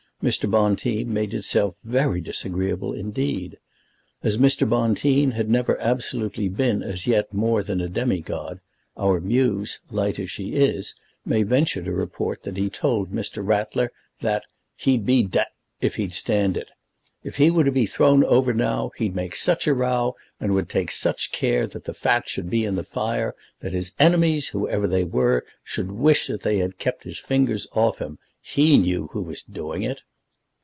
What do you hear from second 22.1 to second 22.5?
should